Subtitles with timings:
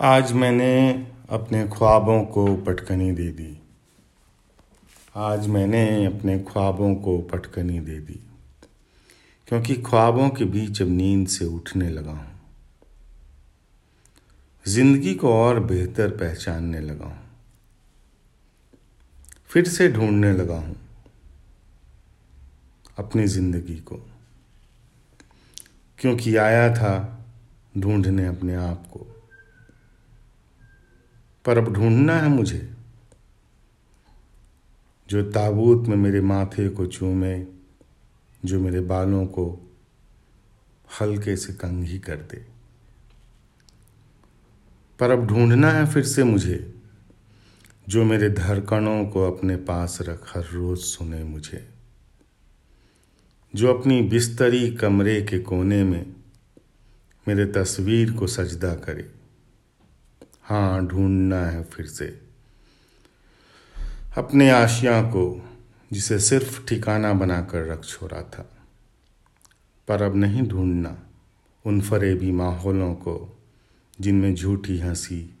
[0.00, 3.60] आज मैंने अपने ख्वाबों को पटकनी दे दी।
[5.16, 8.20] आज मैंने अपने ख्वाबों को पटकनी दे दी।
[9.46, 12.40] क्योंकि ख्वाबों के बीच अब नींद से उठने लगा हूँ।
[14.66, 17.18] ज़िंदगी को और बेहतर पहचानने लगा हूँ।
[19.48, 20.76] फिर से ढूँढने लगा हूँ
[22.98, 23.96] अपनी ज़िंदगी को।
[25.98, 27.24] क्योंकि आया था
[27.78, 29.17] ढूँढने अपने आप को।
[31.48, 32.74] पर अब ढूंढना है मुझे।
[35.08, 37.46] जो ताबूत में मेरे माथे को चूमे,
[38.44, 39.76] जो मेरे बालों को
[41.00, 42.46] हल्के से कंघी कर दे।
[44.98, 46.74] पर अब ढूंढना है फिर से मुझे,
[47.88, 51.68] जो मेरे धड़कनों को अपने पास रख हर रोज सुने मुझे।
[53.54, 56.12] जो अपनी बिस्तरी कमरे के कोने में
[57.28, 59.10] मेरे तस्वीर को सजदा करे।
[60.48, 62.20] हाँ ढूंढना है फिर से।
[64.16, 65.50] अपने आशिया को,
[65.92, 68.56] जिसे सिर्फ़ ठिकाना बनाकर रख छोड़ा था।
[69.88, 70.98] पर अब नहीं ढूंढना
[71.66, 73.38] उन फरेबी माहौलों को,
[74.00, 75.38] जिनमें झूठी हँसी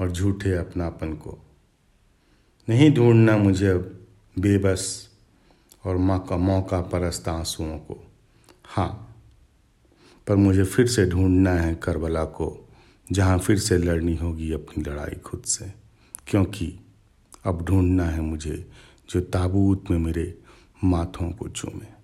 [0.00, 1.38] और झूठे अपनापन को।
[2.68, 4.06] नहीं ढूंढना मुझे अब
[4.38, 5.08] बेबस
[5.84, 8.12] और माँ का मौका परस्त आंसुओं को।
[8.66, 9.16] हाँ
[10.26, 12.67] पर मुझे फिर से ढूंढना है करबला को।
[13.12, 15.72] जहाँ फिर से लड़नी होगी अपनी लड़ाई खुद से।
[16.26, 16.80] क्योंकि
[17.44, 18.70] अब ढूंढना है मुझे
[19.10, 20.38] जो ताबूत में मेरे
[20.84, 21.97] माथों को चूमे।